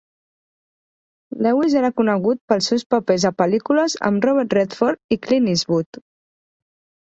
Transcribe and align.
Lewis 1.47 1.75
era 1.81 1.91
conegut 2.01 2.41
pels 2.53 2.69
seus 2.71 2.85
papers 2.95 3.27
a 3.31 3.33
pel·lícules 3.43 3.97
amb 4.11 4.27
Robert 4.29 4.57
Redford 4.59 5.17
i 5.17 5.21
Clint 5.29 5.53
Eastwood. 5.55 6.03